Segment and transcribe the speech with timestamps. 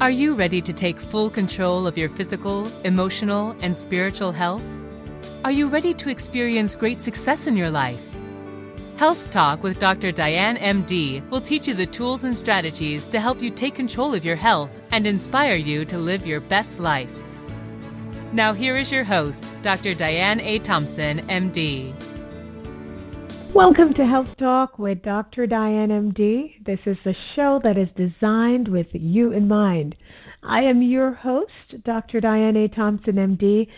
[0.00, 4.62] Are you ready to take full control of your physical, emotional, and spiritual health?
[5.44, 8.00] Are you ready to experience great success in your life?
[8.96, 10.10] Health Talk with Dr.
[10.10, 14.24] Diane MD will teach you the tools and strategies to help you take control of
[14.24, 17.12] your health and inspire you to live your best life.
[18.32, 19.92] Now, here is your host, Dr.
[19.92, 20.60] Diane A.
[20.60, 21.92] Thompson, MD.
[23.60, 25.46] Welcome to Health Talk with Dr.
[25.46, 26.64] Diane MD.
[26.64, 29.96] This is a show that is designed with you in mind.
[30.42, 32.22] I am your host, Dr.
[32.22, 32.68] Diane A.
[32.68, 33.68] Thompson, MD.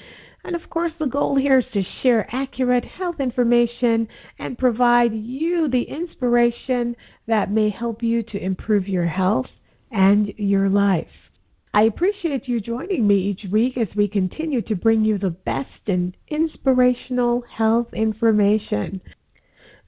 [0.45, 4.06] And of course, the goal here is to share accurate health information
[4.38, 6.95] and provide you the inspiration
[7.26, 9.51] that may help you to improve your health
[9.90, 11.10] and your life.
[11.74, 15.88] I appreciate you joining me each week as we continue to bring you the best
[15.88, 19.01] and inspirational health information.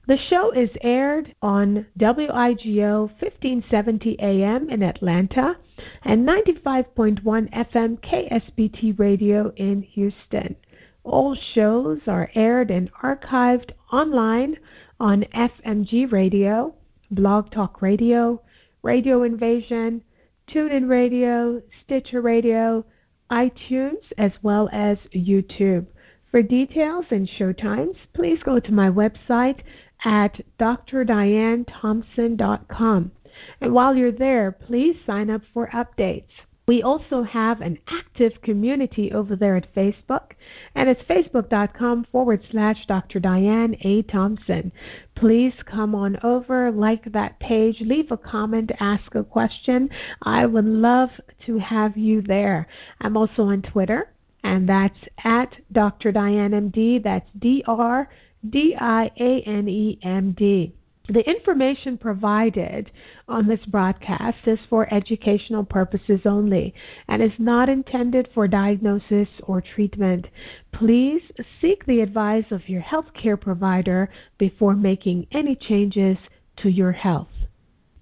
[0.07, 5.57] The show is aired on WIGO 1570 AM in Atlanta
[6.03, 10.57] and 95.1 FM KSBT Radio in Houston.
[11.03, 14.57] All shows are aired and archived online
[14.99, 16.75] on FMG Radio,
[17.09, 18.43] Blog Talk Radio,
[18.83, 20.03] Radio Invasion,
[20.47, 22.85] TuneIn Radio, Stitcher Radio,
[23.31, 25.87] iTunes, as well as YouTube.
[26.29, 29.61] For details and show times, please go to my website
[30.05, 33.11] at drdianethompson.com.
[33.59, 36.23] And while you're there, please sign up for updates.
[36.67, 40.31] We also have an active community over there at Facebook,
[40.73, 43.19] and it's facebook.com forward slash Dr.
[43.19, 44.01] Diane A.
[44.01, 44.71] Thompson.
[45.13, 49.91] Please come on over, like that page, leave a comment, ask a question.
[50.23, 51.11] I would love
[51.45, 52.67] to have you there.
[52.99, 54.09] I'm also on Twitter,
[54.43, 56.11] and that's at Dr.
[56.11, 57.03] Diane MD.
[57.03, 58.09] That's D R
[58.49, 60.73] D I A N E M D.
[61.07, 62.91] The information provided
[63.27, 66.73] on this broadcast is for educational purposes only
[67.07, 70.27] and is not intended for diagnosis or treatment.
[70.71, 71.21] Please
[71.61, 76.17] seek the advice of your healthcare provider before making any changes
[76.57, 77.29] to your health.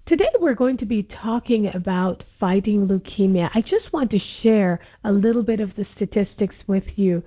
[0.06, 3.50] Today we're going to be talking about fighting leukemia.
[3.54, 7.22] I just want to share a little bit of the statistics with you.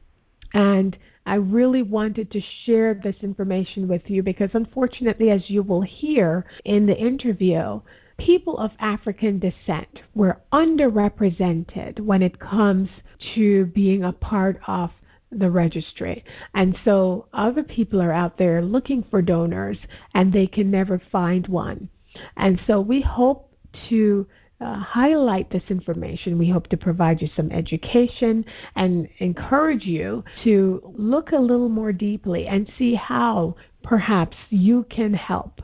[0.52, 5.82] and I really wanted to share this information with you because, unfortunately, as you will
[5.82, 7.80] hear in the interview,
[8.18, 12.88] people of African descent were underrepresented when it comes
[13.34, 14.90] to being a part of
[15.30, 16.24] the registry.
[16.54, 19.78] And so other people are out there looking for donors
[20.14, 21.88] and they can never find one.
[22.36, 23.50] And so we hope
[23.88, 24.26] to
[24.62, 26.38] uh, highlight this information.
[26.38, 28.44] We hope to provide you some education
[28.76, 35.14] and encourage you to look a little more deeply and see how perhaps you can
[35.14, 35.60] help.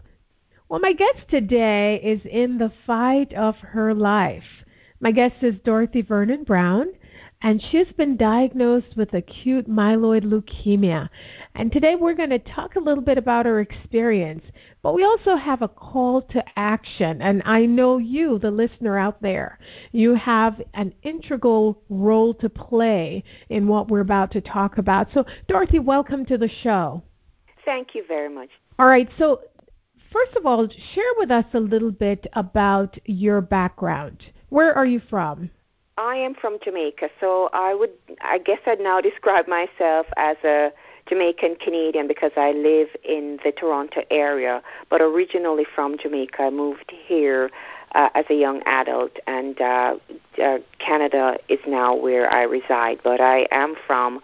[0.69, 4.65] Well, my guest today is in the fight of her life.
[5.01, 6.89] My guest is Dorothy Vernon Brown
[7.41, 11.09] and she's been diagnosed with acute myeloid leukemia.
[11.55, 14.45] And today we're going to talk a little bit about her experience,
[14.83, 17.23] but we also have a call to action.
[17.23, 19.59] And I know you, the listener out there,
[19.93, 25.09] you have an integral role to play in what we're about to talk about.
[25.15, 27.05] So, Dorothy, welcome to the show.
[27.65, 28.49] Thank you very much.
[28.81, 29.43] All right, so
[30.13, 34.25] first of all, share with us a little bit about your background.
[34.49, 35.51] Where are you from?
[35.99, 37.91] I am from Jamaica, so I would,
[38.21, 40.73] I guess, I'd now describe myself as a
[41.09, 46.43] Jamaican Canadian because I live in the Toronto area, but originally from Jamaica.
[46.43, 47.51] I moved here
[47.97, 49.97] uh, as a young adult, and uh,
[50.41, 53.01] uh, Canada is now where I reside.
[53.03, 54.21] But I am from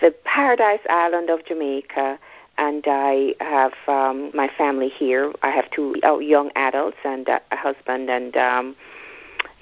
[0.00, 2.18] the Paradise Island of Jamaica,
[2.56, 5.34] and I have um, my family here.
[5.42, 8.76] I have two uh, young adults and a husband, and um,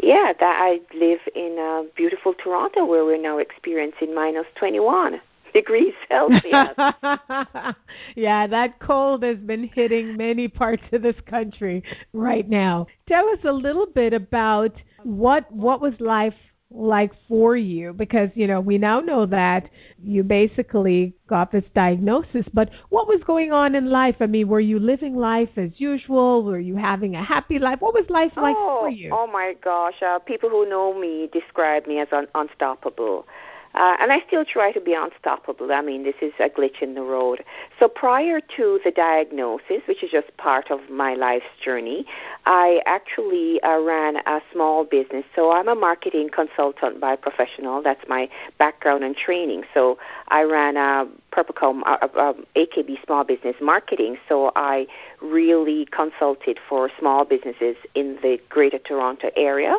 [0.03, 5.21] yeah, that I live in uh, beautiful Toronto, where we're now experiencing minus 21
[5.55, 6.71] degrees Celsius.
[8.17, 12.87] yeah, that cold has been hitting many parts of this country right now.
[13.09, 14.73] Tell us a little bit about
[15.05, 16.35] what what was life
[16.75, 19.69] like for you because you know we now know that
[20.03, 24.17] you basically got this diagnosis but what was going on in life?
[24.21, 26.43] I mean were you living life as usual?
[26.43, 27.81] Were you having a happy life?
[27.81, 29.11] What was life like oh, for you?
[29.13, 33.27] oh my gosh uh, people who know me describe me as un- unstoppable
[33.75, 35.73] uh, and I still try to be unstoppable.
[35.73, 37.45] I mean, this is a glitch in the road.
[37.79, 42.07] So prior to the diagnosis, which is just part of my life's journey,
[42.45, 45.25] I actually uh, ran a small business.
[45.35, 47.83] So I'm a marketing consultant by professional.
[47.83, 48.29] That's my
[48.59, 49.65] background and training.
[49.73, 49.99] So
[50.29, 54.19] I ran a Purplecom, uh, uh, AKB Small Business Marketing.
[54.29, 54.87] So I
[55.21, 59.79] really consulted for small businesses in the Greater Toronto area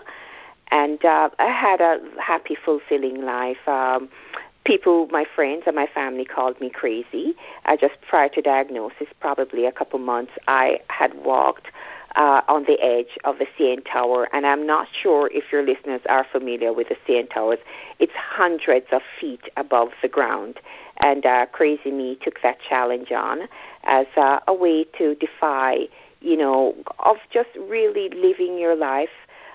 [0.73, 3.67] and uh, I had a happy, fulfilling life.
[3.67, 4.09] Um,
[4.65, 7.35] people, my friends and my family called me crazy.
[7.65, 11.67] Uh, just prior to diagnosis, probably a couple months, I had walked
[12.15, 16.01] uh, on the edge of the CN Tower, and I'm not sure if your listeners
[16.09, 17.59] are familiar with the CN Towers.
[17.99, 20.59] It's hundreds of feet above the ground,
[21.01, 23.41] and uh, Crazy Me took that challenge on
[23.83, 25.87] as uh, a way to defy,
[26.19, 29.09] you know, of just really living your life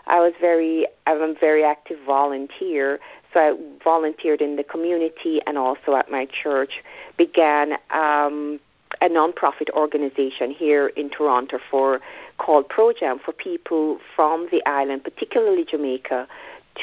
[0.09, 2.99] I was very, I'm a very active volunteer.
[3.33, 6.83] So I volunteered in the community and also at my church.
[7.17, 8.59] Began um,
[9.03, 12.01] a nonprofit organization here in Toronto for
[12.39, 16.27] called Projam for people from the island, particularly Jamaica,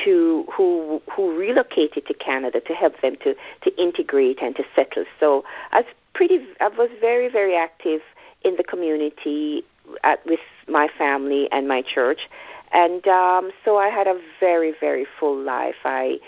[0.03, 5.05] to who who relocated to Canada to help them to to integrate and to settle.
[5.19, 8.01] So I was pretty, I was very very active
[8.43, 9.63] in the community
[10.03, 12.21] at, with my family and my church.
[12.71, 15.75] And um, so I had a very, very full life.
[15.85, 16.19] I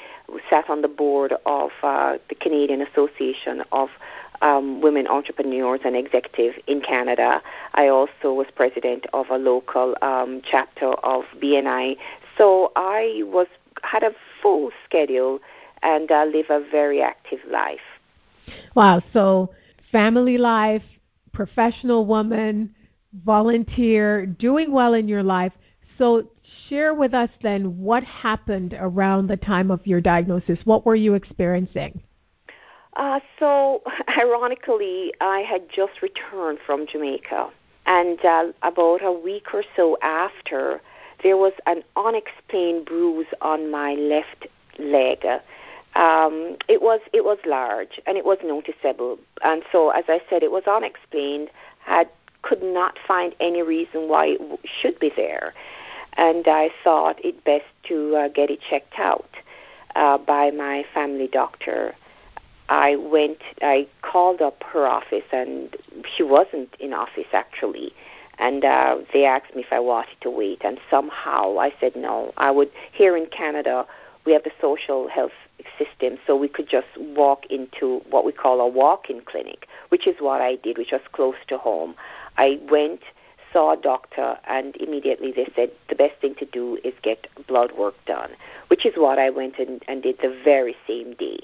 [0.50, 3.90] sat on the board of uh, the Canadian Association of
[4.42, 7.42] um, Women Entrepreneurs and Executives in Canada.
[7.74, 11.98] I also was president of a local um, chapter of BNI.
[12.38, 13.48] So I was
[13.84, 14.12] had a
[14.42, 15.40] full schedule
[15.82, 17.80] and uh, live a very active life.
[18.76, 19.02] Wow.
[19.14, 19.52] So
[19.92, 20.84] family life,
[21.34, 22.74] professional woman,
[23.24, 25.54] volunteer, doing well in your life.
[25.98, 26.28] So,
[26.70, 30.60] share with us then what happened around the time of your diagnosis.
[30.64, 32.02] What were you experiencing?
[32.96, 33.82] Uh, so,
[34.18, 37.50] ironically, I had just returned from Jamaica.
[37.86, 40.82] And uh, about a week or so after,
[41.24, 44.48] there was an unexplained bruise on my left
[44.78, 45.26] leg.
[45.96, 50.44] Um, it was it was large and it was noticeable, and so as I said,
[50.44, 51.50] it was unexplained.
[51.80, 52.10] Had
[52.44, 55.54] could not find any reason why it should be there
[56.18, 59.30] and I thought it best to uh, get it checked out
[59.96, 61.96] uh, by my family doctor.
[62.70, 65.76] I went, I called up her office, and
[66.16, 67.94] she wasn't in office actually.
[68.40, 72.34] And uh, they asked me if I wanted to wait, and somehow I said no.
[72.38, 72.70] I would.
[72.92, 73.86] Here in Canada,
[74.26, 75.32] we have the social health
[75.80, 80.18] system, so we could just walk into what we call a walk-in clinic, which is
[80.20, 81.96] what I did, which was close to home.
[82.38, 83.02] I went
[83.52, 87.72] saw a doctor, and immediately they said the best thing to do is get blood
[87.78, 88.32] work done,
[88.68, 91.40] which is what I went and, and did the very same day.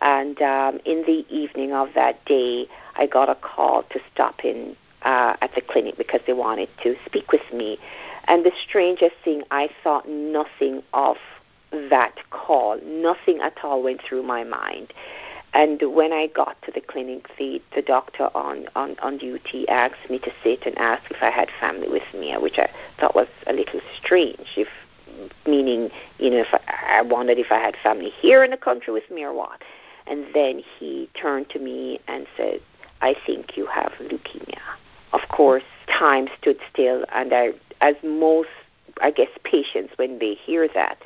[0.00, 4.76] And um, in the evening of that day, I got a call to stop in
[5.02, 7.78] uh, at the clinic because they wanted to speak with me.
[8.26, 11.16] And the strangest thing, I thought nothing of
[11.90, 12.80] that call.
[12.84, 14.92] Nothing at all went through my mind.
[15.54, 20.10] And when I got to the clinic, the, the doctor on, on, on duty asked
[20.10, 23.28] me to sit and ask if I had family with me, which I thought was
[23.46, 24.68] a little strange, if
[25.46, 28.92] meaning, you know, if I, I wondered if I had family here in the country
[28.92, 29.62] with me or what.
[30.06, 32.60] And then he turned to me and said,
[33.00, 34.60] I think you have leukemia.
[35.12, 37.50] Of course, time stood still, and I,
[37.80, 38.48] as most,
[39.00, 40.98] I guess, patients, when they hear that,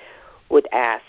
[0.49, 1.05] would ask,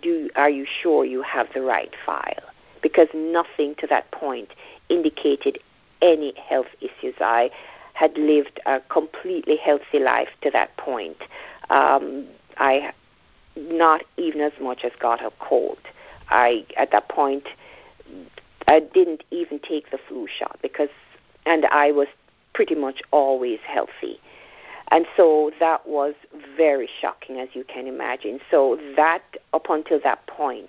[0.00, 2.42] do are you sure you have the right file?
[2.82, 4.50] Because nothing to that point
[4.88, 5.58] indicated
[6.00, 7.14] any health issues.
[7.20, 7.50] I
[7.94, 11.18] had lived a completely healthy life to that point.
[11.70, 12.92] Um, I
[13.56, 15.78] not even as much as got a cold.
[16.28, 17.48] I at that point
[18.66, 20.88] I didn't even take the flu shot because
[21.44, 22.08] and I was
[22.54, 24.20] pretty much always healthy.
[24.92, 26.14] And so that was
[26.54, 28.40] very shocking, as you can imagine.
[28.50, 29.22] So that,
[29.54, 30.68] up until that point,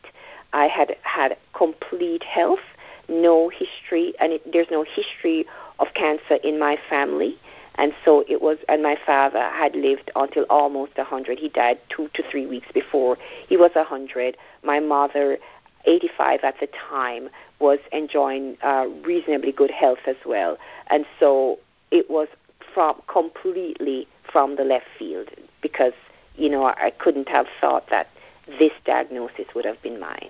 [0.53, 2.63] I had had complete health,
[3.09, 5.45] no history, and it, there's no history
[5.77, 7.37] of cancer in my family.
[7.75, 11.37] And so it was, and my father had lived until almost 100.
[11.37, 13.17] He died two to three weeks before
[13.49, 14.37] he was 100.
[14.63, 15.37] My mother,
[15.83, 17.27] 85 at the time,
[17.59, 20.57] was enjoying uh, reasonably good health as well.
[20.87, 21.59] And so
[21.91, 22.29] it was
[22.73, 25.29] from completely from the left field
[25.61, 25.93] because,
[26.35, 28.07] you know, I couldn't have thought that
[28.47, 30.29] this diagnosis would have been mine.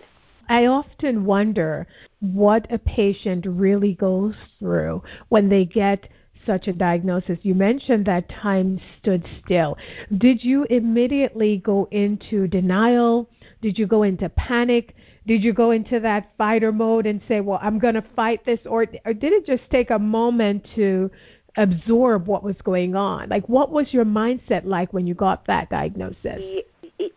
[0.50, 1.88] I often wonder
[2.20, 6.08] what a patient really goes through when they get
[6.46, 7.40] such a diagnosis.
[7.44, 9.78] You mentioned that time stood still.
[10.18, 13.30] Did you immediately go into denial?
[13.62, 14.96] Did you go into panic?
[15.26, 18.60] Did you go into that fighter mode and say, "Well, I'm going to fight this,"
[18.66, 21.10] or, or did it just take a moment to
[21.58, 23.30] absorb what was going on?
[23.30, 26.42] Like, what was your mindset like when you got that diagnosis?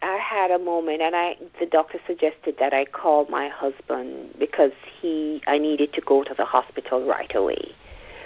[0.02, 4.72] I had a moment, and I the doctor suggested that I call my husband because
[5.00, 7.72] he I needed to go to the hospital right away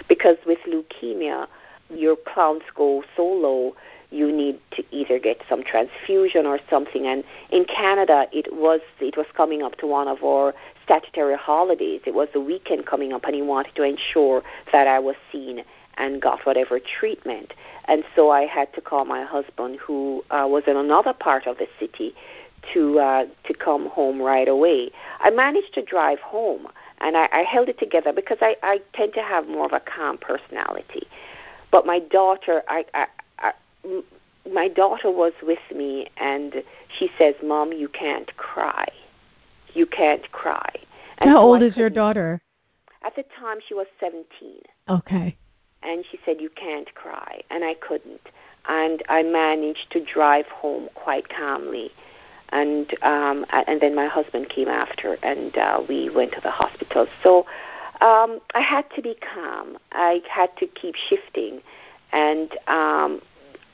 [0.07, 1.47] because with leukemia
[1.89, 3.75] your counts go so low
[4.11, 9.15] you need to either get some transfusion or something and in Canada it was it
[9.15, 10.53] was coming up to one of our
[10.83, 14.99] statutory holidays it was the weekend coming up and he wanted to ensure that I
[14.99, 15.63] was seen
[15.97, 17.53] and got whatever treatment.
[17.85, 21.57] And so I had to call my husband, who uh, was in another part of
[21.57, 22.13] the city,
[22.73, 24.91] to uh, to come home right away.
[25.19, 26.67] I managed to drive home,
[26.99, 29.79] and I, I held it together because I, I tend to have more of a
[29.79, 31.07] calm personality.
[31.71, 33.07] But my daughter, I, I,
[33.39, 33.53] I
[34.51, 38.87] my daughter was with me, and she says, "Mom, you can't cry.
[39.73, 40.71] You can't cry."
[41.17, 42.41] And How so old I is your daughter?
[43.03, 44.25] At the time, she was 17.
[44.87, 45.37] Okay
[45.83, 47.41] and she said, You can't cry.
[47.49, 48.21] And I couldn't.
[48.67, 51.91] And I managed to drive home quite calmly.
[52.49, 57.07] And um, and then my husband came after, and uh, we went to the hospital.
[57.23, 57.45] So
[58.01, 59.77] um, I had to be calm.
[59.93, 61.61] I had to keep shifting,
[62.11, 63.21] and um,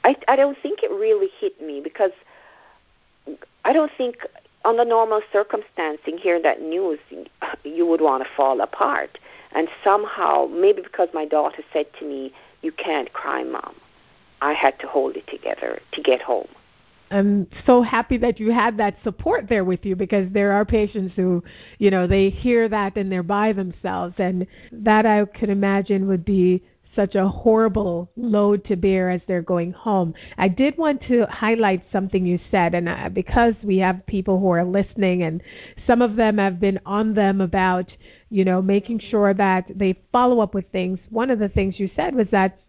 [0.03, 2.11] I I don't think it really hit me because
[3.65, 4.17] I don't think
[4.67, 6.99] under normal circumstancing, hearing that news,
[7.63, 9.17] you would want to fall apart.
[9.53, 13.75] And somehow, maybe because my daughter said to me, You can't cry, Mom,
[14.41, 16.49] I had to hold it together to get home.
[17.09, 21.13] I'm so happy that you had that support there with you because there are patients
[21.15, 21.41] who,
[21.77, 24.15] you know, they hear that and they're by themselves.
[24.17, 26.61] And that I could imagine would be
[26.97, 30.13] such a horrible load to bear as they're going home.
[30.37, 34.49] I did want to highlight something you said, and uh, because we have people who
[34.49, 35.41] are listening, and
[35.85, 37.89] some of them have been on them about,
[38.29, 40.99] you know, making sure that they follow up with things.
[41.09, 42.59] One of the things you said was that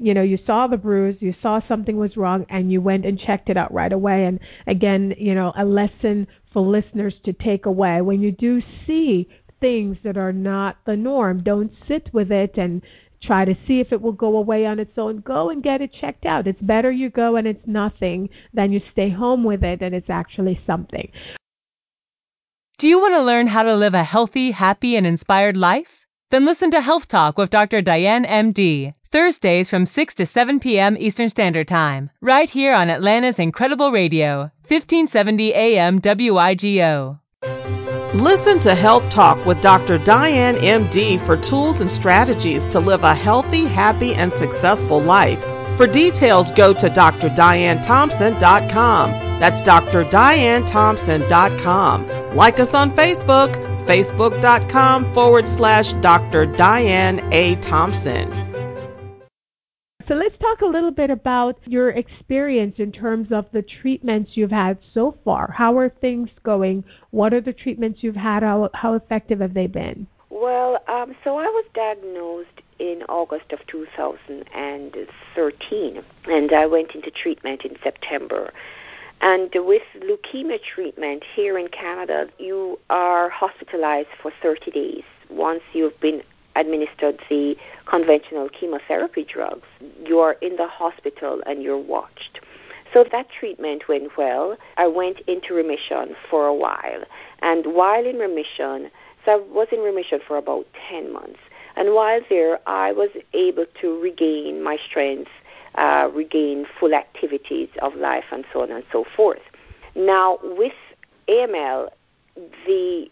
[0.00, 3.18] you know, you saw the bruise, you saw something was wrong, and you went and
[3.18, 4.26] checked it out right away.
[4.26, 9.28] And again, you know, a lesson for listeners to take away when you do see
[9.60, 12.82] things that are not the norm, don't sit with it and
[13.20, 15.20] try to see if it will go away on its own.
[15.20, 16.46] Go and get it checked out.
[16.46, 20.10] It's better you go and it's nothing than you stay home with it and it's
[20.10, 21.10] actually something.
[22.78, 26.06] Do you want to learn how to live a healthy, happy, and inspired life?
[26.30, 27.82] Then listen to Health Talk with Dr.
[27.82, 30.96] Diane MD, Thursdays from 6 to 7 p.m.
[30.98, 37.18] Eastern Standard Time, right here on Atlanta's Incredible Radio, 1570 AM WIGO.
[38.14, 39.98] Listen to Health Talk with Dr.
[39.98, 45.42] Diane MD for tools and strategies to live a healthy, happy, and successful life.
[45.76, 49.10] For details, go to drdianethompson.com.
[49.38, 52.34] That's drdianethompson.com.
[52.34, 53.52] Like us on Facebook,
[53.84, 56.46] facebook.com forward slash Dr.
[56.46, 57.56] Diane A.
[57.56, 58.47] Thompson.
[60.08, 64.50] So let's talk a little bit about your experience in terms of the treatments you've
[64.50, 65.52] had so far.
[65.54, 66.82] How are things going?
[67.10, 68.42] What are the treatments you've had?
[68.42, 70.06] How, how effective have they been?
[70.30, 77.66] Well, um, so I was diagnosed in August of 2013, and I went into treatment
[77.66, 78.50] in September.
[79.20, 86.00] And with leukemia treatment here in Canada, you are hospitalized for 30 days once you've
[86.00, 86.22] been
[86.60, 89.66] administered the conventional chemotherapy drugs,
[90.04, 92.40] you're in the hospital and you're watched.
[92.92, 94.56] So that treatment went well.
[94.76, 97.04] I went into remission for a while.
[97.40, 98.90] And while in remission,
[99.24, 101.40] so I was in remission for about 10 months.
[101.76, 105.30] And while there, I was able to regain my strength,
[105.74, 109.42] uh, regain full activities of life, and so on and so forth.
[109.94, 110.72] Now, with
[111.28, 111.90] AML,
[112.66, 113.10] the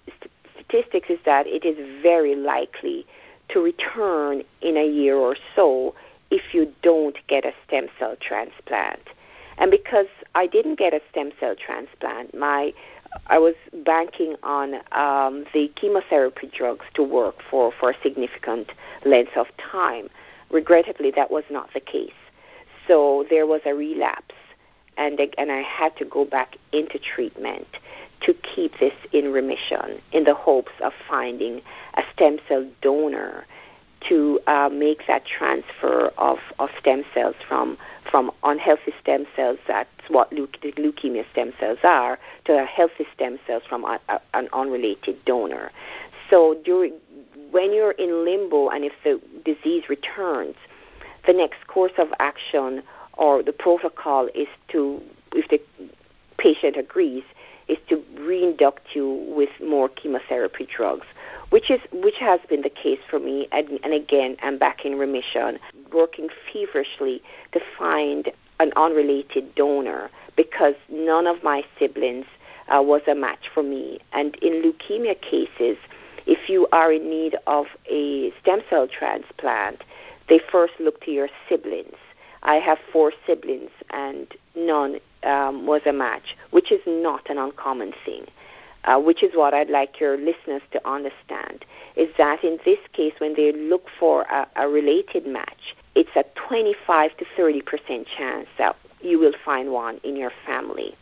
[0.56, 3.06] statistics is that it is very likely
[3.56, 5.94] to return in a year or so
[6.30, 9.00] if you don't get a stem cell transplant.
[9.56, 12.74] And because I didn't get a stem cell transplant, my
[13.28, 18.72] I was banking on um, the chemotherapy drugs to work for, for a significant
[19.06, 20.10] length of time.
[20.50, 22.20] Regrettably, that was not the case.
[22.86, 24.34] So there was a relapse,
[24.98, 27.68] and, and I had to go back into treatment
[28.22, 31.60] to keep this in remission in the hopes of finding
[31.94, 33.46] a stem cell donor
[34.08, 37.76] to uh, make that transfer of, of stem cells from
[38.10, 43.64] from unhealthy stem cells, that's what leuke- leukemia stem cells are, to healthy stem cells
[43.68, 45.72] from a, a, an unrelated donor.
[46.30, 46.92] So during
[47.50, 50.54] when you're in limbo and if the disease returns,
[51.26, 52.82] the next course of action
[53.14, 55.00] or the protocol is to,
[55.32, 55.60] if the
[56.38, 57.24] patient agrees,
[57.68, 61.06] is to reinduct you with more chemotherapy drugs
[61.50, 63.48] which is which has been the case for me.
[63.52, 65.58] And, and again, I'm back in remission,
[65.92, 72.26] working feverishly to find an unrelated donor because none of my siblings
[72.68, 74.00] uh, was a match for me.
[74.12, 75.76] And in leukemia cases,
[76.26, 79.84] if you are in need of a stem cell transplant,
[80.28, 81.96] they first look to your siblings.
[82.42, 87.92] I have four siblings, and none um, was a match, which is not an uncommon
[88.04, 88.26] thing
[88.86, 91.64] uh, which is what I'd like your listeners to understand,
[91.96, 96.24] is that in this case, when they look for a, a related match, it's a
[96.48, 100.94] 25 to 30 percent chance that you will find one in your family.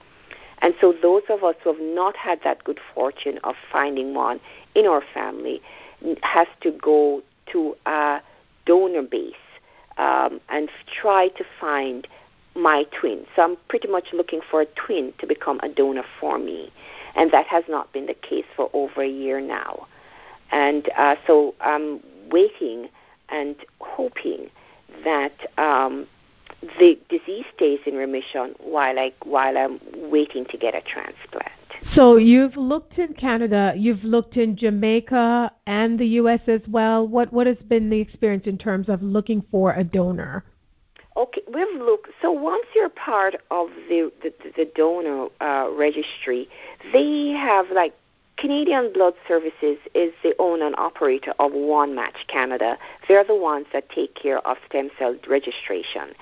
[0.58, 4.40] And so those of us who have not had that good fortune of finding one
[4.74, 5.60] in our family
[6.22, 8.20] has to go to a
[8.64, 9.34] donor base
[9.98, 12.08] um, and try to find
[12.54, 13.26] my twin.
[13.34, 16.72] So I'm pretty much looking for a twin to become a donor for me
[17.14, 19.86] and that has not been the case for over a year now.
[20.50, 22.88] And uh, so I'm waiting
[23.28, 24.50] and hoping
[25.04, 26.06] that um,
[26.78, 29.80] the disease stays in remission while I while I'm
[30.10, 31.50] waiting to get a transplant.
[31.94, 36.40] So you've looked in Canada, you've looked in Jamaica and the U.S.
[36.46, 37.06] as well.
[37.06, 40.44] What what has been the experience in terms of looking for a donor?
[41.16, 42.10] Okay, we've looked.
[42.20, 46.48] So once you're part of the the, the donor uh, registry,
[46.92, 47.94] they have like
[48.36, 52.78] Canadian Blood Services is the owner and operator of One Match Canada.
[53.06, 56.14] They're the ones that take care of stem cell registration,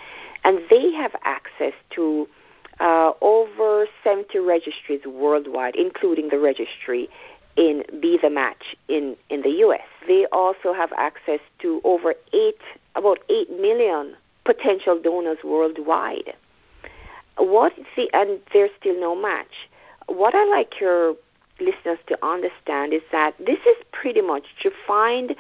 [0.45, 2.29] and they have access to
[2.81, 7.09] uh, over 70 registries worldwide, including the registry
[7.57, 9.87] in Be the Match in, in the U.S.
[10.07, 12.61] They also have access to over eight,
[12.95, 16.35] about 8 million potential donors worldwide.
[17.39, 19.69] What the and there's still no match.
[20.07, 21.15] What I like your
[21.61, 25.35] listeners to understand is that this is pretty much to find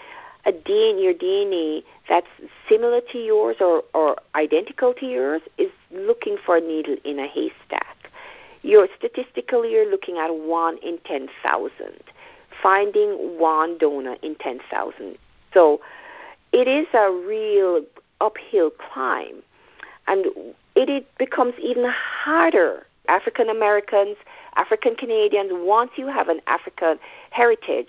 [0.44, 2.26] a DNA, your DNA that's
[2.68, 7.26] similar to yours or, or identical to yours is looking for a needle in a
[7.26, 7.96] haystack.
[8.62, 12.00] You're statistically you're looking at one in ten thousand,
[12.62, 15.18] finding one donor in ten thousand.
[15.52, 15.80] So
[16.52, 17.84] it is a real
[18.22, 19.42] uphill climb.
[20.06, 20.26] And
[20.74, 22.86] it, it becomes even harder.
[23.08, 24.16] African Americans,
[24.56, 26.98] African Canadians, once you have an African
[27.30, 27.88] heritage,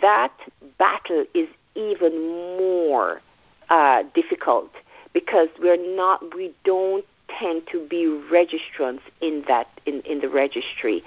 [0.00, 0.32] that
[0.78, 2.12] battle is even
[2.58, 3.22] more
[3.70, 4.70] uh, difficult
[5.12, 11.04] because we're not, we don't tend to be registrants in that in, in the registry.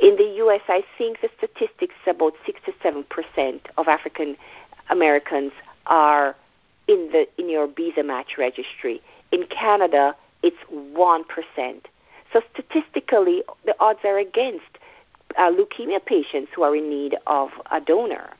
[0.00, 4.36] In the U.S., I think the statistics about six to seven percent of African
[4.90, 5.52] Americans
[5.86, 6.36] are
[6.88, 9.00] in the in your the Match registry.
[9.30, 11.86] In Canada, it's one percent.
[12.32, 14.78] So statistically, the odds are against
[15.36, 18.30] uh, leukemia patients who are in need of a donor.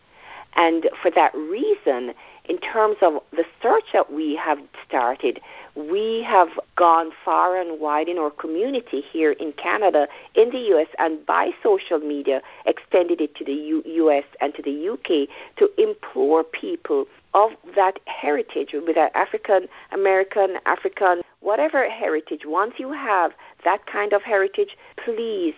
[0.55, 2.15] And for that reason,
[2.49, 5.41] in terms of the search that we have started,
[5.77, 10.89] we have gone far and wide in our community here in Canada, in the US,
[10.99, 15.71] and by social media, extended it to the U- US and to the UK to
[15.81, 22.43] implore people of that heritage, that African American, African, whatever heritage.
[22.47, 23.33] Once you have
[23.65, 25.55] that kind of heritage, please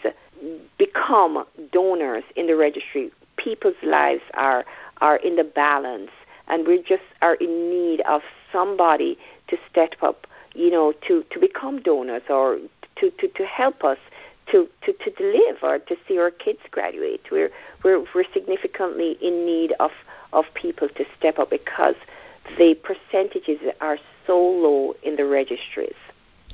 [0.79, 3.12] become donors in the registry.
[3.37, 4.64] People's lives are
[5.00, 6.11] are in the balance,
[6.50, 9.16] and we just are in need of somebody
[9.48, 12.58] to step up, you know, to to become donors or
[12.96, 13.98] to to to help us
[14.50, 17.20] to, to, to live or to see our kids graduate.
[17.30, 17.50] We're,
[17.84, 19.92] we're, we're significantly in need of
[20.32, 21.96] of people to step up because
[22.56, 25.94] the percentages are so low in the registries.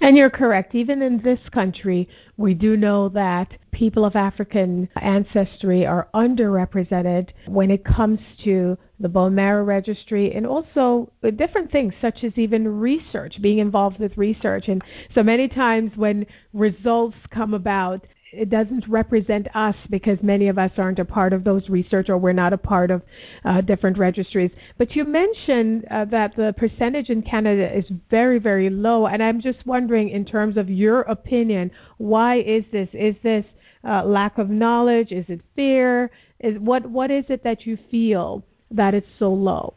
[0.00, 0.74] And you're correct.
[0.74, 7.70] Even in this country, we do know that people of African ancestry are underrepresented when
[7.70, 13.40] it comes to the bone marrow registry and also different things such as even research,
[13.42, 14.68] being involved with research.
[14.68, 14.82] And
[15.14, 20.72] so many times when results come about, it doesn't represent us because many of us
[20.76, 23.02] aren't a part of those research or we're not a part of
[23.44, 24.50] uh, different registries.
[24.78, 29.40] But you mentioned uh, that the percentage in Canada is very, very low, and I'm
[29.40, 32.88] just wondering, in terms of your opinion, why is this?
[32.92, 33.44] Is this
[33.84, 35.12] uh, lack of knowledge?
[35.12, 36.10] Is it fear?
[36.40, 39.74] Is what what is it that you feel that it's so low?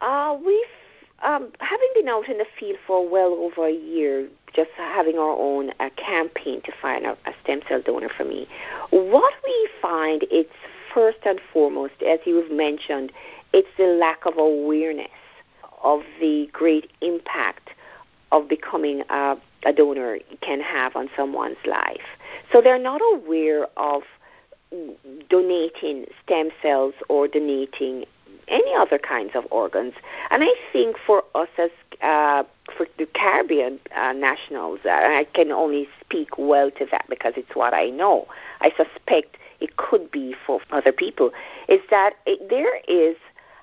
[0.00, 0.66] Uh, we've
[1.22, 5.36] um, having been out in the field for well over a year, just having our
[5.36, 8.46] own uh, campaign to find a, a stem cell donor for me,
[8.90, 10.52] what we find it's
[10.92, 13.12] first and foremost, as you've mentioned,
[13.52, 15.08] it's the lack of awareness
[15.82, 17.70] of the great impact
[18.32, 22.00] of becoming a, a donor can have on someone's life.
[22.52, 24.02] So they're not aware of
[25.30, 28.04] donating stem cells or donating
[28.48, 29.94] any other kinds of organs.
[30.30, 31.70] And I think for us as
[32.02, 32.44] uh,
[32.76, 37.54] for the Caribbean uh, nationals, uh, I can only speak well to that because it's
[37.54, 38.26] what I know.
[38.60, 41.32] I suspect it could be for other people.
[41.68, 43.16] Is that it, there is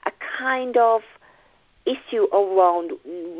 [0.05, 1.01] a kind of
[1.85, 2.91] issue around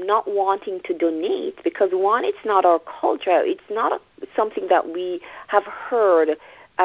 [0.05, 3.41] not wanting to donate because one, it's not our culture.
[3.43, 4.01] It's not
[4.35, 6.37] something that we have heard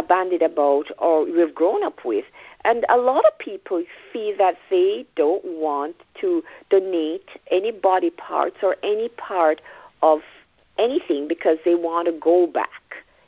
[0.09, 2.25] bandied about or we've grown up with.
[2.65, 8.57] And a lot of people feel that they don't want to donate any body parts
[8.63, 9.61] or any part
[10.03, 10.21] of
[10.79, 12.69] anything because they want to go back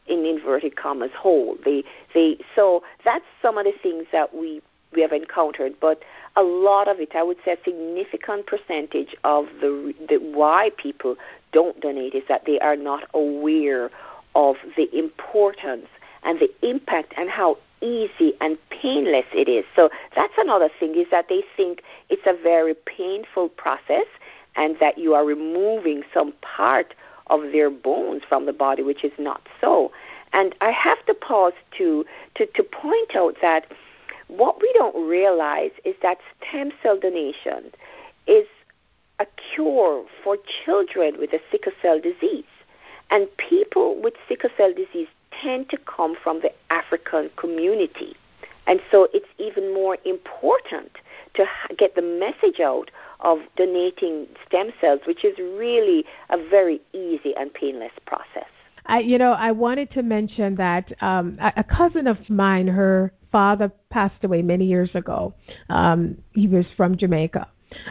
[0.07, 1.57] in inverted commas whole.
[1.65, 4.61] They they so that's some of the things that we
[4.93, 6.03] we have encountered, but
[6.37, 11.17] a lot of it, I would say, a significant percentage of the, the why people
[11.53, 13.91] don't donate is that they are not aware
[14.35, 15.87] of the importance
[16.23, 19.65] and the impact and how easy and painless it is.
[19.77, 24.07] So that's another thing is that they think it's a very painful process
[24.57, 26.95] and that you are removing some part
[27.29, 29.91] of their bones from the body, which is not so.
[30.33, 32.05] And I have to pause to,
[32.37, 33.67] to, to point out that
[34.29, 36.19] what we don't realize is that
[36.49, 37.71] stem cell donation
[38.27, 38.47] is
[39.19, 42.45] a cure for children with a sickle cell disease.
[43.11, 45.09] And people with sickle cell disease
[45.41, 48.15] tend to come from the African community.
[48.67, 50.93] And so it's even more important
[51.35, 52.91] to get the message out
[53.21, 58.49] of donating stem cells, which is really a very easy and painless process.
[58.87, 63.71] I, you know, I wanted to mention that um, a, cousin of mine, her father
[63.91, 65.35] passed away many years ago.
[65.69, 67.49] Um, he was from Jamaica.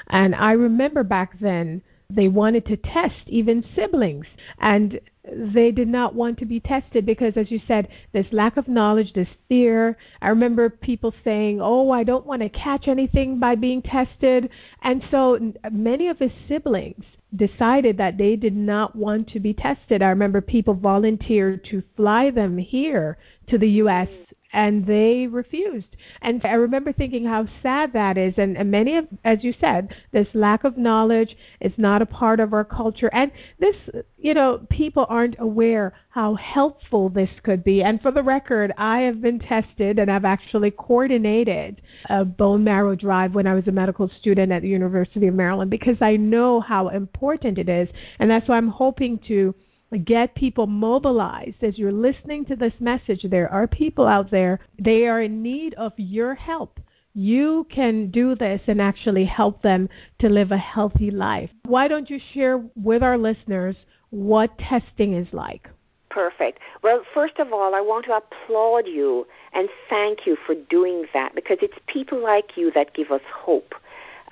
[0.10, 4.26] And I remember back then they wanted to test even siblings.
[4.60, 8.68] And they did not want to be tested because, as you said, this lack of
[8.68, 9.98] knowledge, this fear.
[10.22, 14.50] I remember people saying, Oh, I don't want to catch anything by being tested.
[14.82, 17.04] And so many of his siblings
[17.36, 20.02] decided that they did not want to be tested.
[20.02, 24.10] I remember people volunteered to fly them here to the U.S
[24.54, 25.96] and they refused.
[26.22, 28.34] And I remember thinking how sad that is.
[28.38, 32.40] And, and many of, as you said, this lack of knowledge is not a part
[32.40, 33.10] of our culture.
[33.14, 33.76] And this,
[34.18, 37.82] you know, people aren't aware how helpful this could be.
[37.82, 42.96] And for the record, I have been tested and I've actually coordinated a bone marrow
[42.96, 46.60] drive when I was a medical student at the University of Maryland because I know
[46.60, 47.88] how important it is.
[48.20, 49.56] And that's why I'm hoping to
[49.98, 55.06] get people mobilized as you're listening to this message there are people out there they
[55.06, 56.80] are in need of your help
[57.14, 62.10] you can do this and actually help them to live a healthy life why don't
[62.10, 63.76] you share with our listeners
[64.10, 65.68] what testing is like
[66.12, 66.60] Perfect.
[66.84, 71.34] Well, first of all, I want to applaud you and thank you for doing that
[71.34, 73.74] because it's people like you that give us hope.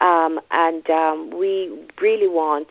[0.01, 2.67] Um, and um, we really want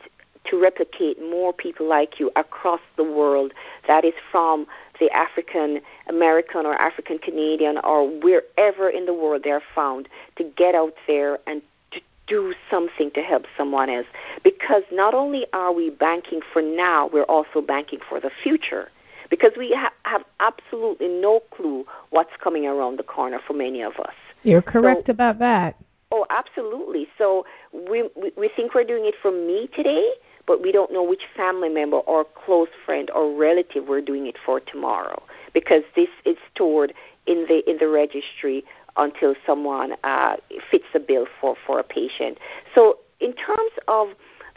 [0.51, 3.53] to replicate more people like you across the world.
[3.87, 4.67] That is from
[5.01, 10.75] the African American or African Canadian or wherever in the world they're found to get
[10.75, 14.07] out there and to do something to help someone else.
[14.43, 18.91] Because not only are we banking for now, we're also banking for the future.
[19.31, 23.97] Because we ha- have absolutely no clue what's coming around the corner for many of
[23.99, 24.15] us.
[24.43, 25.77] You're correct so, about that.
[26.11, 27.07] Oh, absolutely.
[27.19, 30.11] So we, we we think we're doing it for me today,
[30.49, 34.37] but we don't know which family member or close friend or relative we're doing it
[34.45, 35.23] for tomorrow
[35.55, 36.93] because this is stored
[37.27, 38.65] in the in the registry
[38.97, 40.37] until someone uh,
[40.71, 42.39] fits the bill for for a patient.
[42.75, 44.09] So in terms of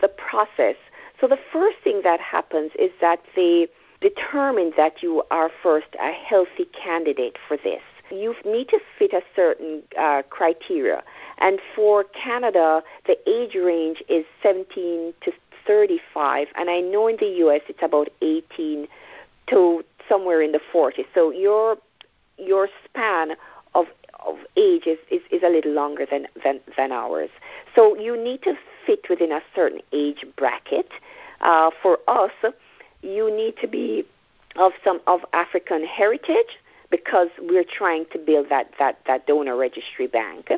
[0.02, 0.78] the process,
[1.20, 3.68] So the first thing that happens is that they
[4.02, 7.84] determine that you are first a healthy candidate for this.
[8.10, 11.04] You need to fit a certain uh, criteria.
[11.38, 15.32] And for Canada, the age range is 17 to
[15.66, 16.48] 35.
[16.56, 17.62] And I know in the U.S.
[17.68, 18.88] it's about 18
[19.48, 21.06] to somewhere in the 40s.
[21.14, 21.78] So your
[22.38, 23.36] your span
[23.76, 23.86] of
[24.26, 27.30] of age is, is, a little longer than, than, than ours.
[27.76, 28.54] So you need to
[28.86, 30.90] fit within a certain age bracket.
[31.40, 32.32] Uh, for us,
[33.02, 34.04] you need to be
[34.58, 40.08] of some of African heritage because we're trying to build that, that, that donor registry
[40.08, 40.52] bank.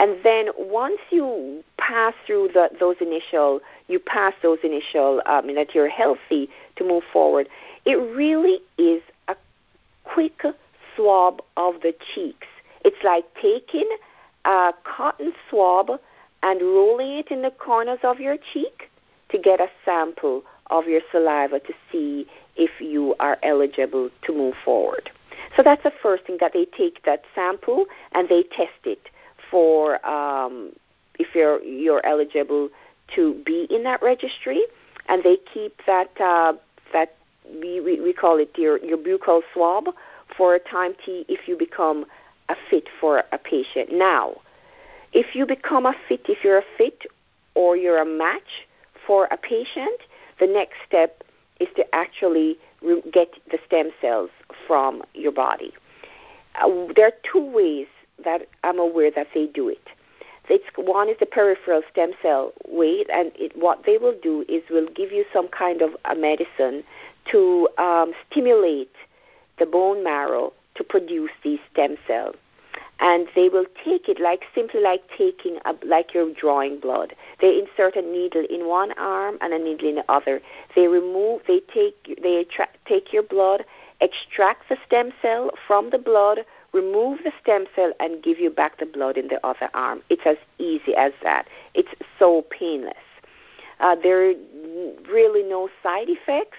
[0.00, 5.74] And then once you pass through the, those initial, you pass those initial, um, that
[5.74, 7.50] you're healthy to move forward,
[7.84, 9.36] it really is a
[10.04, 10.42] quick
[10.96, 12.46] swab of the cheeks.
[12.82, 13.88] It's like taking
[14.46, 15.90] a cotton swab
[16.42, 18.88] and rolling it in the corners of your cheek
[19.28, 24.54] to get a sample of your saliva to see if you are eligible to move
[24.64, 25.10] forward.
[25.58, 29.10] So that's the first thing that they take that sample and they test it
[29.50, 30.72] for um,
[31.18, 32.68] if you're you're eligible
[33.14, 34.62] to be in that registry,
[35.08, 36.54] and they keep that uh,
[36.92, 37.16] that
[37.60, 39.88] we, we, we call it your your buccal swab
[40.36, 42.06] for a time t if you become
[42.48, 43.92] a fit for a patient.
[43.92, 44.40] Now,
[45.12, 47.06] if you become a fit, if you're a fit
[47.54, 48.66] or you're a match
[49.06, 50.00] for a patient,
[50.38, 51.22] the next step
[51.58, 54.30] is to actually re- get the stem cells
[54.66, 55.72] from your body.
[56.60, 57.86] Uh, there are two ways
[58.24, 59.88] that I'm aware that they do it.
[60.48, 64.62] It's, one is the peripheral stem cell way, and it, what they will do is
[64.68, 66.82] will give you some kind of a medicine
[67.30, 68.92] to um, stimulate
[69.60, 72.34] the bone marrow to produce these stem cells
[73.00, 77.14] and they will take it like simply like taking a, like you're drawing blood.
[77.40, 80.40] They insert a needle in one arm and a needle in the other.
[80.76, 83.64] They remove, they take, they attra- take your blood,
[84.00, 86.40] extract the stem cell from the blood,
[86.72, 90.02] remove the stem cell, and give you back the blood in the other arm.
[90.08, 91.46] It's as easy as that.
[91.74, 92.94] It's so painless.
[93.80, 94.34] Uh, there are
[95.10, 96.58] really no side effects.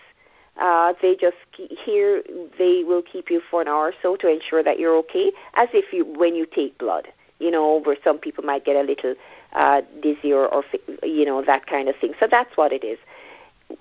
[0.59, 2.21] Uh, they just here
[2.57, 5.69] they will keep you for an hour or so to ensure that you're okay, as
[5.73, 7.07] if you when you take blood.
[7.39, 9.15] You know, where some people might get a little
[9.53, 10.63] uh, dizzy or, or
[11.03, 12.13] you know that kind of thing.
[12.19, 12.99] So that's what it is.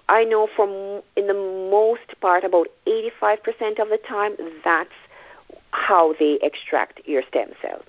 [0.09, 4.91] I know from in the most part, about 85% of the time, that's
[5.73, 7.85] how they extract your stem cells.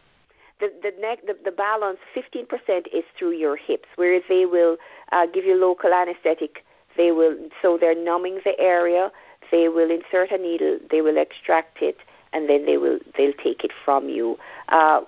[0.60, 4.78] The the, neck, the, the balance 15% is through your hips, where they will
[5.12, 6.64] uh, give you local anesthetic
[6.98, 9.12] they will so they're numbing the area.
[9.52, 10.80] They will insert a needle.
[10.90, 11.98] They will extract it,
[12.34, 14.38] and then they will they'll take it from you.
[14.70, 15.02] Uh,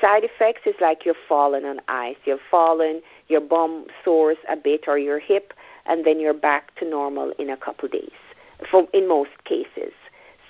[0.00, 2.16] side effects is like you're falling on ice.
[2.24, 5.52] You're falling, your bum sores a bit, or your hip,
[5.86, 8.10] and then you're back to normal in a couple days.
[8.70, 9.92] For in most cases.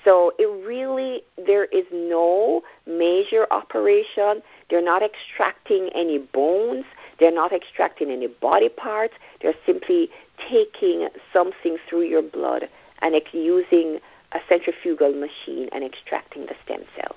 [0.04, 4.42] So it really there is no major operation.
[4.70, 6.84] They're not extracting any bones.
[7.18, 9.14] They're not extracting any body parts.
[9.42, 10.10] They're simply
[10.48, 12.68] taking something through your blood
[13.00, 13.98] and using
[14.32, 17.16] a centrifugal machine and extracting the stem cells.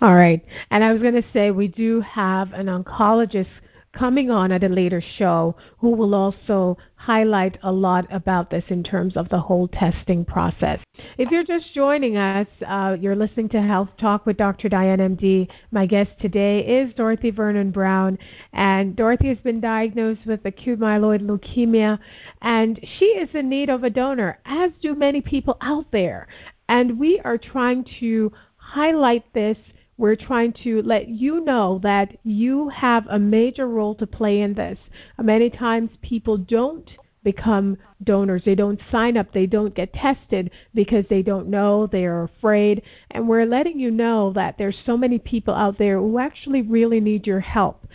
[0.00, 0.44] All right.
[0.70, 3.46] And I was going to say we do have an oncologist
[3.92, 8.82] coming on at a later show who will also highlight a lot about this in
[8.82, 10.78] terms of the whole testing process.
[11.18, 14.68] If you're just joining us, uh, you're listening to Health Talk with Dr.
[14.68, 15.48] Diane MD.
[15.70, 18.18] My guest today is Dorothy Vernon Brown,
[18.52, 21.98] and Dorothy has been diagnosed with acute myeloid leukemia,
[22.40, 26.28] and she is in need of a donor, as do many people out there.
[26.68, 29.58] And we are trying to highlight this
[30.02, 34.52] we're trying to let you know that you have a major role to play in
[34.52, 34.76] this.
[35.16, 36.90] Many times people don't
[37.22, 38.42] become donors.
[38.44, 39.32] They don't sign up.
[39.32, 41.86] They don't get tested because they don't know.
[41.86, 42.82] They are afraid.
[43.12, 46.98] And we're letting you know that there's so many people out there who actually really
[46.98, 47.86] need your help.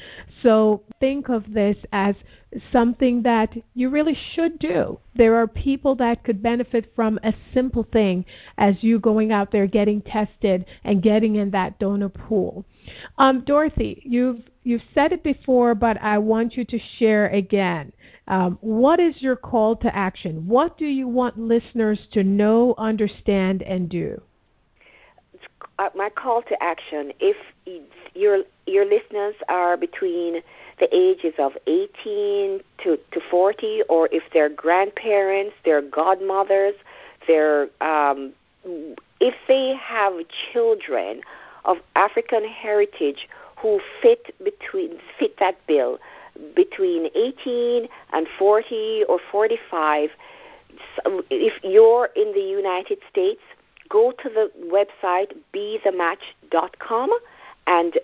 [0.43, 2.15] So think of this as
[2.71, 4.99] something that you really should do.
[5.15, 8.25] There are people that could benefit from a simple thing
[8.57, 12.65] as you going out there getting tested and getting in that donor pool.
[13.17, 17.91] Um, Dorothy, you've you've said it before, but I want you to share again.
[18.27, 20.47] Um, what is your call to action?
[20.47, 24.21] What do you want listeners to know, understand, and do?
[25.79, 27.37] Uh, my call to action: if
[28.15, 30.41] your your listeners are between
[30.79, 36.75] the ages of 18 to, to 40, or if they're grandparents, they're godmothers,
[37.27, 38.33] they're um,
[39.19, 40.13] if they have
[40.51, 41.21] children
[41.65, 45.99] of African heritage who fit between fit that bill,
[46.55, 50.09] between 18 and 40 or 45,
[51.29, 53.41] if you're in the United States,
[53.89, 57.09] go to the website bethematch.com
[57.67, 57.99] and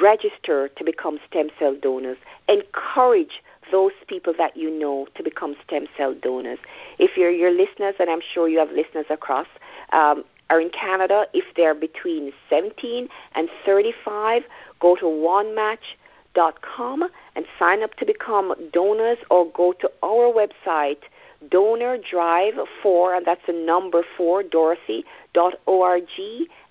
[0.00, 2.16] register to become stem cell donors.
[2.48, 6.58] Encourage those people that you know to become stem cell donors.
[6.98, 9.48] If you're your listeners, and I'm sure you have listeners across,
[9.92, 14.42] um, are in Canada, if they're between 17 and 35,
[14.80, 21.02] go to onematch.com and sign up to become donors or go to our website,
[21.48, 26.08] donor drive 4, and that's the number 4, dorothy.org,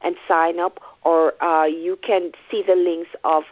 [0.02, 3.44] and sign up, or uh, you can see the links of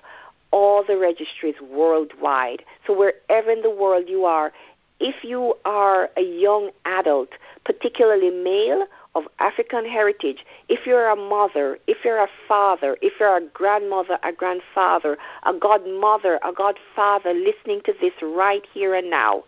[0.51, 2.63] all the registries worldwide.
[2.85, 4.53] So wherever in the world you are,
[4.99, 7.29] if you are a young adult,
[7.65, 13.37] particularly male of African heritage, if you're a mother, if you're a father, if you're
[13.37, 19.43] a grandmother, a grandfather, a godmother, a godfather listening to this right here and now,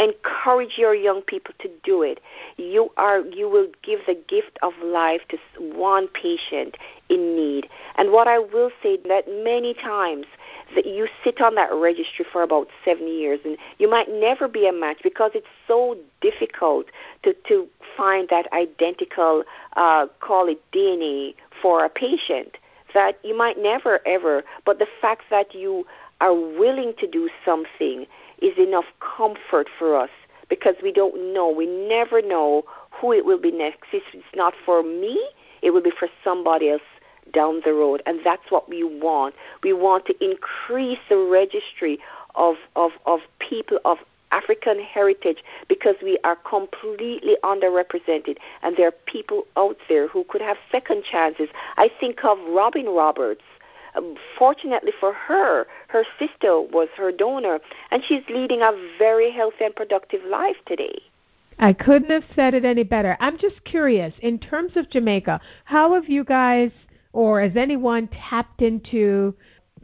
[0.00, 2.20] encourage your young people to do it.
[2.56, 6.76] You are you will give the gift of life to one patient
[7.08, 7.68] in need.
[7.96, 10.26] And what I will say that many times
[10.74, 14.66] that you sit on that registry for about seven years and you might never be
[14.66, 16.86] a match because it's so difficult
[17.24, 19.44] to, to find that identical,
[19.76, 22.56] uh, call it DNA for a patient
[22.94, 25.86] that you might never ever, but the fact that you
[26.20, 28.06] are willing to do something
[28.42, 30.10] is enough comfort for us
[30.48, 31.48] because we don't know.
[31.48, 33.88] We never know who it will be next.
[33.92, 35.20] If it's not for me,
[35.62, 36.82] it will be for somebody else
[37.32, 38.02] down the road.
[38.06, 39.34] And that's what we want.
[39.62, 41.98] We want to increase the registry
[42.34, 43.98] of, of, of people of
[44.32, 50.40] African heritage because we are completely underrepresented and there are people out there who could
[50.40, 51.48] have second chances.
[51.76, 53.42] I think of Robin Roberts.
[53.94, 59.64] Um, fortunately for her, her sister was her donor, and she's leading a very healthy
[59.64, 61.00] and productive life today.
[61.58, 63.16] I couldn't have said it any better.
[63.20, 66.70] I'm just curious, in terms of Jamaica, how have you guys
[67.12, 69.34] or has anyone tapped into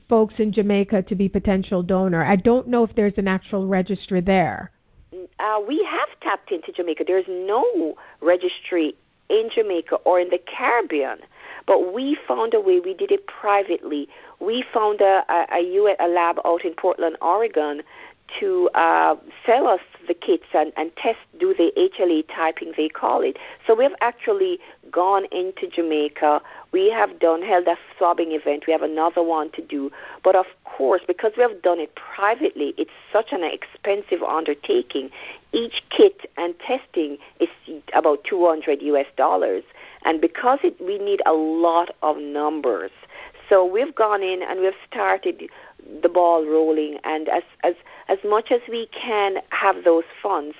[0.08, 2.24] folks in Jamaica to be potential donor?
[2.24, 4.70] I don't know if there's an actual registry there.
[5.38, 7.04] Uh, we have tapped into Jamaica.
[7.06, 8.94] There's no registry
[9.28, 11.18] in Jamaica or in the Caribbean,
[11.66, 12.80] but we found a way.
[12.80, 14.08] We did it privately.
[14.40, 17.82] We found a, a, a, a lab out in Portland, Oregon,
[18.40, 23.22] to uh, sell us the kits and, and test, do the HLA typing, they call
[23.22, 23.38] it.
[23.66, 24.58] So we have actually
[24.90, 26.40] gone into Jamaica.
[26.72, 28.64] We have done, held a swabbing event.
[28.66, 29.90] We have another one to do.
[30.22, 35.10] But of course, because we have done it privately, it's such an expensive undertaking.
[35.56, 37.48] Each kit and testing is
[37.94, 39.64] about 200 US dollars.
[40.04, 42.90] And because it, we need a lot of numbers,
[43.48, 45.48] so we've gone in and we've started
[46.02, 47.74] the ball rolling, and as as
[48.08, 50.56] as much as we can have those funds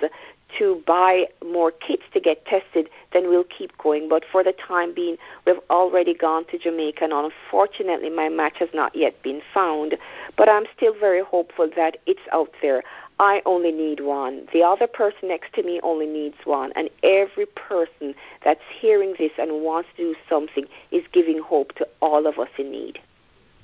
[0.57, 4.07] to buy more kits to get tested, then we'll keep going.
[4.07, 8.69] But for the time being, we've already gone to Jamaica, and unfortunately, my match has
[8.73, 9.97] not yet been found.
[10.37, 12.83] But I'm still very hopeful that it's out there.
[13.19, 14.47] I only need one.
[14.53, 16.71] The other person next to me only needs one.
[16.75, 21.87] And every person that's hearing this and wants to do something is giving hope to
[21.99, 22.99] all of us in need.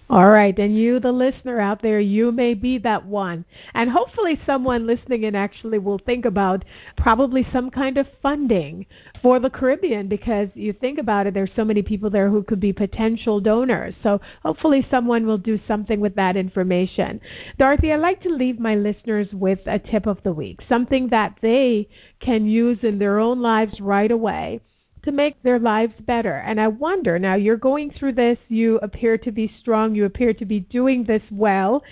[0.09, 3.45] All right, and you, the listener out there, you may be that one.
[3.73, 6.65] And hopefully, someone listening in actually will think about
[6.97, 8.85] probably some kind of funding
[9.21, 12.59] for the Caribbean because you think about it, there's so many people there who could
[12.59, 13.95] be potential donors.
[14.03, 17.21] So, hopefully, someone will do something with that information.
[17.57, 21.37] Dorothy, I'd like to leave my listeners with a tip of the week, something that
[21.41, 21.87] they
[22.19, 24.59] can use in their own lives right away
[25.03, 26.35] to make their lives better.
[26.45, 30.33] And I wonder now, you're going through this, you appear to be strong, you appear
[30.33, 31.83] to be doing this well.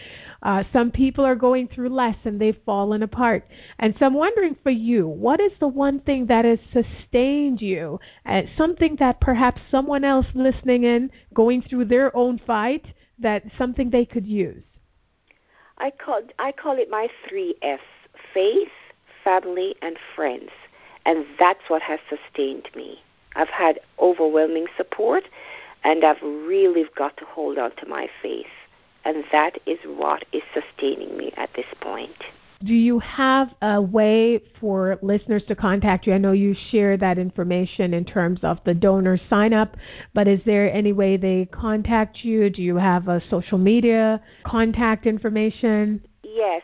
[0.43, 3.47] Uh, some people are going through less and they've fallen apart.
[3.79, 7.99] And so I'm wondering for you, what is the one thing that has sustained you?
[8.25, 12.85] Uh, something that perhaps someone else listening in, going through their own fight,
[13.19, 14.63] that something they could use?
[15.77, 17.83] I call, I call it my three F's
[18.33, 18.69] faith,
[19.23, 20.49] family, and friends.
[21.05, 23.01] And that's what has sustained me.
[23.35, 25.23] I've had overwhelming support,
[25.83, 28.45] and I've really got to hold on to my faith.
[29.03, 32.23] And that is what is sustaining me at this point.
[32.63, 36.13] Do you have a way for listeners to contact you?
[36.13, 39.77] I know you share that information in terms of the donor sign up,
[40.13, 42.51] but is there any way they contact you?
[42.51, 46.05] Do you have a social media contact information?
[46.21, 46.61] Yes.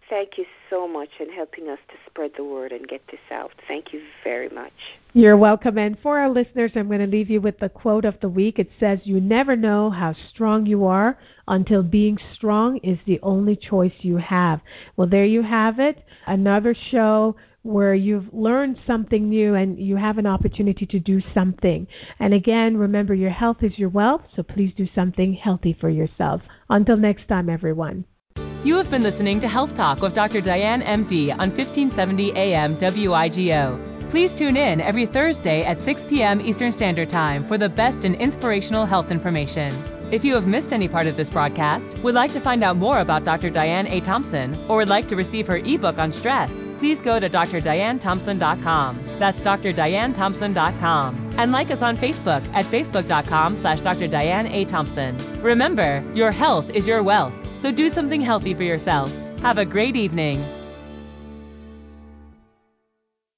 [0.08, 3.52] Thank you so much in helping us to spread the word and get this out.
[3.68, 4.74] Thank you very much.
[5.14, 5.80] You're welcome.
[5.80, 8.60] And for our listeners, I'm going to leave you with the quote of the week.
[8.60, 13.56] It says, You never know how strong you are until being strong is the only
[13.56, 14.62] choice you have.
[14.96, 16.04] Well, there you have it.
[16.28, 21.88] Another show where you've learned something new and you have an opportunity to do something.
[22.20, 26.42] And again, remember your health is your wealth, so please do something healthy for yourself.
[26.70, 28.06] Until next time, everyone.
[28.66, 30.42] You have been listening to Health Talk with Dr.
[30.42, 34.10] Diane MD on 1570 AM WIGO.
[34.10, 36.42] Please tune in every Thursday at 6 p.m.
[36.42, 39.72] Eastern Standard Time for the best in inspirational health information.
[40.12, 43.00] If you have missed any part of this broadcast, would like to find out more
[43.02, 43.52] about Dr.
[43.52, 44.02] Diane A.
[44.02, 49.00] Thompson, or would like to receive her ebook on stress, please go to drdianethompson.com.
[49.20, 51.30] That's drdianethompson.com.
[51.38, 54.08] And like us on Facebook at facebook.com slash Dr.
[54.08, 54.66] Diane A.
[54.66, 55.16] Thompson.
[55.44, 59.12] Remember, your health is your wealth, so do something healthy for yourself.
[59.40, 60.40] Have a great evening.